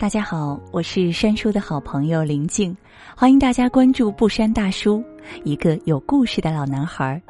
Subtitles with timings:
[0.00, 2.74] 大家好，我是山叔的好朋友林静，
[3.14, 5.04] 欢迎大家关注不山大叔，
[5.44, 7.20] 一个有故事的老男孩。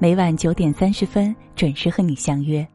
[0.00, 2.66] 每晚九点三十分准时和你相约。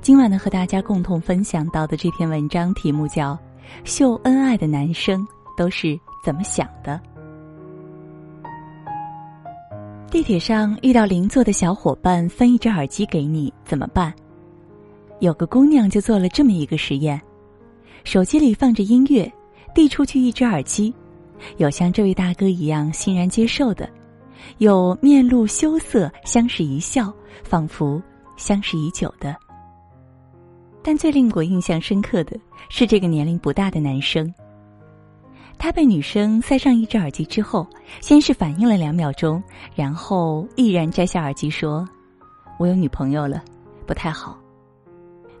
[0.00, 3.34] 今晚呢，和大家共同分享到的这篇文章题目叫
[3.84, 5.24] 《秀恩爱的男生
[5.56, 7.00] 都是怎么想的》。
[10.10, 14.12] 地铁上遇到邻座的小伙伴分一只耳机给你，怎么办？
[15.20, 17.22] 有个姑娘就做了这么一个实验。
[18.08, 19.30] 手机里放着音乐，
[19.74, 20.94] 递出去一只耳机，
[21.58, 23.86] 有像这位大哥一样欣然接受的，
[24.56, 27.12] 有面露羞涩相视一笑，
[27.44, 28.02] 仿佛
[28.38, 29.36] 相识已久的。
[30.82, 32.34] 但最令我印象深刻的
[32.70, 34.32] 是这个年龄不大的男生。
[35.58, 37.66] 他被女生塞上一只耳机之后，
[38.00, 39.42] 先是反应了两秒钟，
[39.74, 41.86] 然后毅然摘下耳机说
[42.58, 43.44] ：“我有女朋友了，
[43.86, 44.38] 不太好。”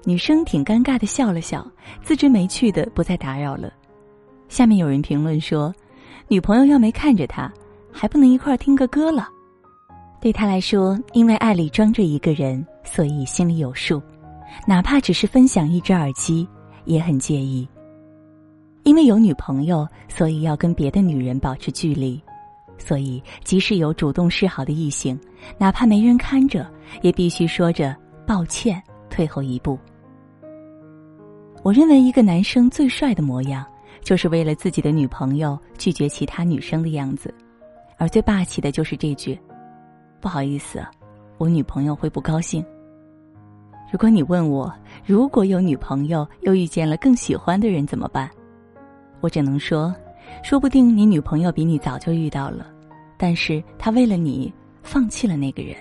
[0.04, 1.66] 女生挺尴尬的笑了笑，
[2.02, 3.72] 自知没趣的不再打扰了。
[4.48, 5.74] 下面有人评论说
[6.28, 7.52] ：“女朋友要没看着他，
[7.92, 9.28] 还不能一块听个歌了？”
[10.20, 14.02] 对他来说，因为爱里装着一个人，所以心里有数，
[14.66, 16.48] 哪怕只是分享一只耳机，
[16.86, 17.68] 也很介意。
[18.84, 22.20] 因为有女朋友，所以要跟别的女人保持距离，
[22.78, 25.18] 所以即使有主动示好的异性，
[25.58, 26.66] 哪怕没人看着，
[27.02, 27.94] 也必须说着
[28.26, 29.78] 抱歉，退后一步。
[31.62, 33.64] 我认为一个男生最帅的模样，
[34.02, 37.34] 就是为了自己的女朋友拒绝其他女生的样子，
[37.96, 39.38] 而最霸气的就是这句
[40.20, 40.84] ：“不好意思，
[41.36, 42.64] 我女朋友会不高兴。”
[43.90, 44.72] 如果你问我，
[45.04, 48.30] 如果有女朋友又遇见了更喜欢的人怎么办？
[49.20, 49.94] 我只能说，
[50.44, 52.66] 说不定你女朋友比你早就遇到了，
[53.16, 55.76] 但是她为了你放弃了那个人。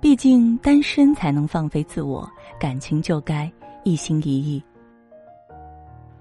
[0.00, 2.26] 毕竟单身才能放飞自我，
[2.58, 3.50] 感情就该
[3.84, 4.62] 一心一意。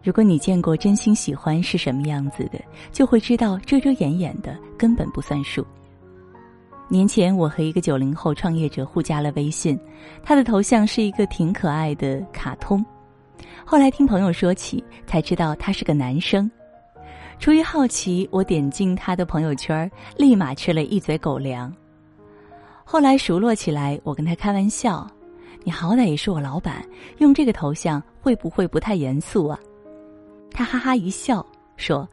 [0.01, 2.59] 如果你见过真心喜欢是什么样子的，
[2.91, 5.65] 就会知道遮遮掩掩的根本不算数。
[6.87, 9.79] 年前，我和一个九零后创业者互加了微信，
[10.23, 12.83] 他的头像是一个挺可爱的卡通。
[13.63, 16.49] 后来听朋友说起，才知道他是个男生。
[17.37, 21.71] 出于好奇，我点进他的朋友圈，立马吃了一嘴狗粮。
[22.83, 25.07] 后来熟络起来，我跟他开玩笑
[25.63, 26.83] ：“你好歹也是我老板，
[27.19, 29.59] 用这个头像会不会不太严肃啊？”
[30.51, 31.45] 他哈哈一笑
[31.77, 32.07] 说：“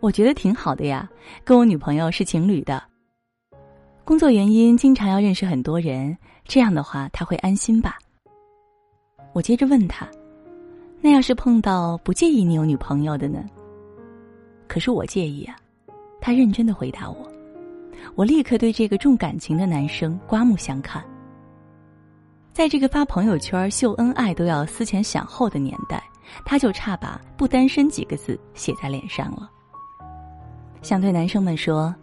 [0.00, 1.08] 我觉得挺好的呀，
[1.44, 2.82] 跟我女朋友是情侣的。
[4.04, 7.98] 工作原因经常要认识很多人，这样的话他会安心吧？”
[9.32, 10.08] 我接着问他
[11.00, 13.44] ：“那要是碰到不介意你有女朋友的呢？”
[14.66, 15.56] 可是我介意啊，
[16.20, 17.16] 他认真的回答我。
[18.16, 21.04] 我立刻对这个重感情的男生刮目相看。
[22.52, 26.02] 在这个发朋友圈秀恩爱都要思前想后的年代。
[26.44, 29.50] 他就差把“不单身”几个字写在脸上了。
[30.82, 31.94] 想对男生们说：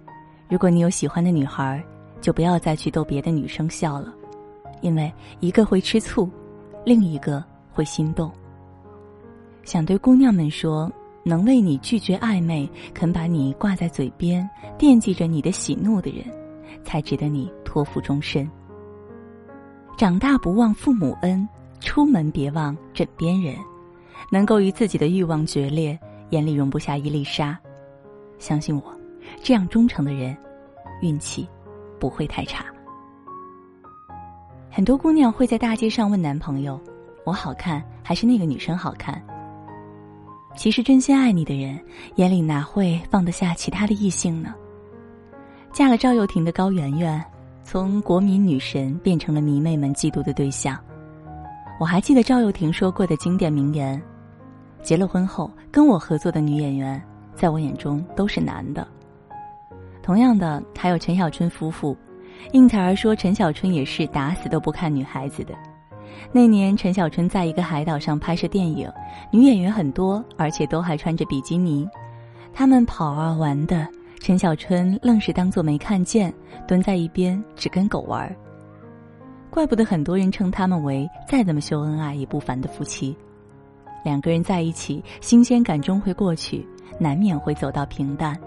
[0.49, 1.83] 如果你有喜欢的女孩，
[2.21, 4.13] 就不要再去逗别的女生笑了，
[4.81, 6.29] 因为一个会吃醋，
[6.85, 8.31] 另一个会心动。
[9.63, 10.91] 想对姑娘们说：
[11.23, 16.25] 能为你拒绝暧昧、肯把你挂在嘴边、惦记着你的喜怒的人，
[16.83, 18.49] 才值得你托付终身。
[19.97, 21.47] 长大不忘父母恩，
[21.79, 23.55] 出门别忘枕边人。
[24.31, 25.97] 能够与自己的欲望决裂，
[26.29, 27.57] 眼里容不下一粒沙。
[28.39, 28.83] 相信我，
[29.41, 30.35] 这样忠诚的人，
[31.01, 31.47] 运气
[31.99, 32.65] 不会太差。
[34.69, 36.79] 很多姑娘会在大街上问男朋友
[37.25, 39.21] ：“我好看还是那个女生好看？”
[40.55, 41.79] 其实真心爱你的人，
[42.15, 44.53] 眼里哪会放得下其他的异性呢？
[45.71, 47.23] 嫁了赵又廷的高圆圆，
[47.63, 50.77] 从国民女神变成了迷妹们嫉妒的对象。
[51.79, 54.01] 我还记得赵又廷说过的经典名言。
[54.81, 57.01] 结了婚后，跟我合作的女演员，
[57.35, 58.87] 在我眼中都是男的。
[60.01, 61.95] 同样的，还有陈小春夫妇。
[62.51, 65.53] 应采儿说，陈小春也是打死都不看女孩子的。
[66.31, 68.89] 那年，陈小春在一个海岛上拍摄电影，
[69.31, 71.87] 女演员很多，而且都还穿着比基尼。
[72.53, 73.87] 他们跑啊玩的，
[74.19, 76.33] 陈小春愣是当作没看见，
[76.67, 78.33] 蹲在一边只跟狗玩。
[79.49, 83.15] 怪不得很多人称他们为再怎么秀恩爱也不凡的夫妻。
[84.03, 86.65] 两个人在一起，新鲜感终会过去，
[86.99, 88.39] 难免会走到平淡。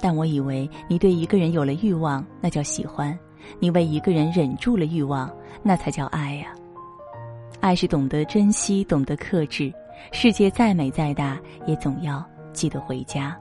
[0.00, 3.12] 但我以为你对一个人有了欲望，那叫喜欢；
[3.58, 5.28] 你为一个人忍住了欲望，
[5.62, 6.54] 那才叫爱呀。
[7.60, 9.72] 爱是懂得珍惜，懂得克制。
[10.12, 11.36] 世界再美再大，
[11.66, 13.36] 也总要记得回家。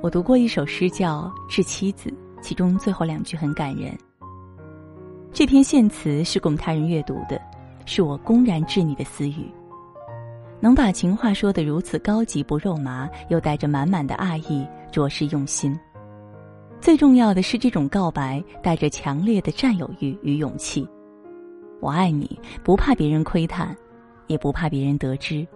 [0.00, 2.08] 我读过一首诗，叫《致妻子》，
[2.40, 3.98] 其中最后两句很感人。
[5.32, 7.40] 这篇献词是供他人阅读的，
[7.84, 9.50] 是我公然致你的私语。
[10.60, 15.78] 能把情话说得如此高级不肉麻，又带着满满的爱意，着实用心。
[16.80, 20.88] 最重要的是，这种告白带着强烈的占有欲与勇气。
[21.80, 23.76] 我爱你，不怕别人窥探，
[24.26, 25.46] 也不怕别人得知，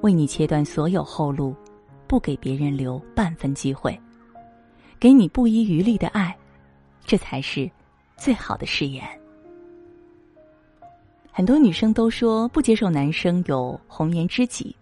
[0.00, 1.54] 为你切断所有后路，
[2.08, 3.96] 不给别人留半分机会，
[4.98, 6.36] 给你不遗余力的爱，
[7.04, 7.70] 这才是
[8.16, 9.04] 最好的誓言。
[11.30, 14.74] 很多女生都说不接受男生有红颜知己，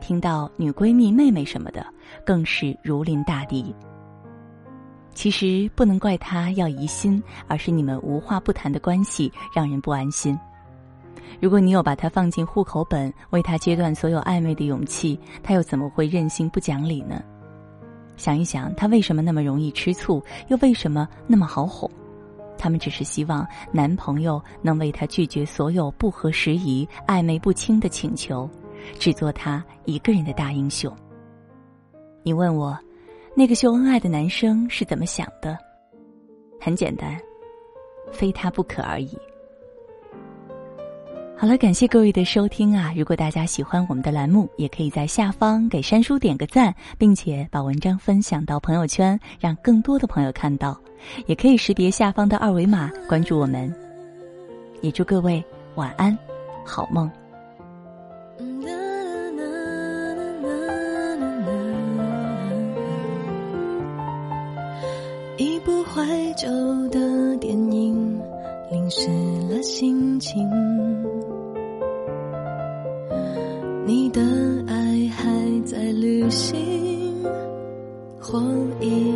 [0.00, 1.86] 听到女闺蜜、妹妹什么的，
[2.24, 3.74] 更是如临大敌。
[5.12, 10.38] 其实不能怪他要疑心，而是你们无话不谈的关系让人不安心。
[11.38, 17.22] 如果你有把他放进户口本，为他切断所有暧昧的勇气，他又怎么会任性不讲理呢？
[18.16, 21.90] 想一想，他为什么那么容易吃醋，又为什么那么好哄？
[22.60, 28.48] 他们只是希望男朋友能为她拒绝所有不合时宜、暧昧不清的请求，
[28.98, 30.94] 只做她一个人的大英雄。
[32.22, 32.78] 你问我，
[33.34, 35.56] 那个秀恩爱的男生是怎么想的？
[36.60, 37.18] 很简单，
[38.12, 39.16] 非他不可而已。
[41.40, 42.92] 好了，感谢各位的收听啊！
[42.94, 50.78] 如果大家喜欢我们的栏目，也可以在下方给山叔点个赞，并且把文章分享到朋友圈，让更多的朋友看到。
[51.24, 53.74] 也可以识别下方的二维码关注我们。
[54.82, 55.42] 也祝各位
[55.76, 56.14] 晚安，
[56.62, 57.10] 好梦。
[65.38, 66.04] 一部怀
[66.34, 66.46] 旧
[66.90, 68.20] 的电影，
[68.70, 69.08] 淋湿
[69.48, 70.69] 了心情。
[73.86, 74.20] 你的
[74.68, 76.58] 爱还在旅行，
[78.20, 78.40] 或
[78.80, 79.14] 已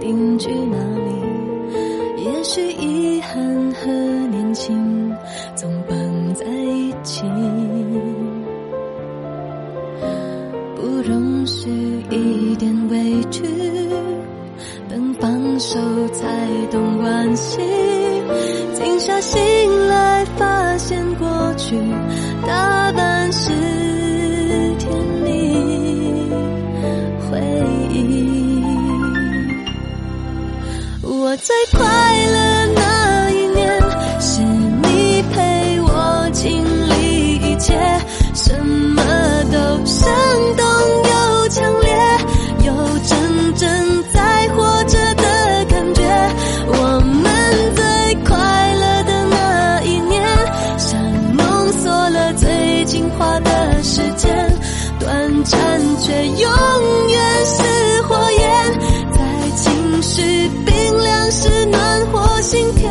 [0.00, 2.24] 定居哪里？
[2.24, 3.40] 也许遗憾
[3.72, 3.90] 和
[4.28, 5.14] 年轻
[5.54, 7.22] 总绑在一起，
[10.74, 11.70] 不容许
[12.10, 13.44] 一点委屈，
[14.88, 15.78] 等放手
[16.08, 16.26] 才
[16.70, 17.60] 懂惋惜。
[18.74, 19.40] 静下心
[31.46, 31.86] 最快
[32.26, 33.80] 乐那一年，
[34.18, 37.72] 是你陪我经历一切，
[38.34, 39.00] 什么
[39.52, 40.10] 都生
[40.56, 40.66] 动
[41.04, 41.94] 又强烈，
[42.64, 46.02] 有真正在活着的感觉。
[46.66, 50.26] 我们最快乐的那一年，
[50.76, 51.00] 像
[51.36, 54.34] 浓缩了最精华的时间，
[54.98, 58.80] 短暂却永远是火焰，
[59.12, 59.20] 在
[59.54, 60.50] 情绪。
[62.46, 62.85] 是暖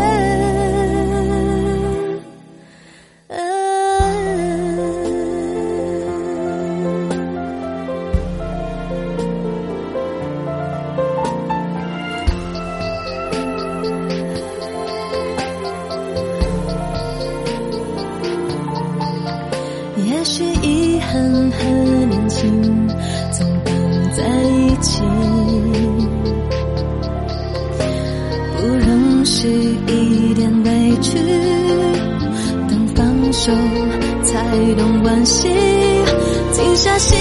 [31.02, 31.18] 去，
[32.68, 33.52] 等放手
[34.24, 34.44] 才
[34.76, 35.50] 懂惋惜。
[36.52, 37.18] 静下心